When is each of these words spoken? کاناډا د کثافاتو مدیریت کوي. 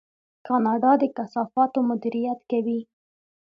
کاناډا 0.47 0.91
د 1.01 1.03
کثافاتو 1.17 1.79
مدیریت 1.89 2.39
کوي. 2.51 2.79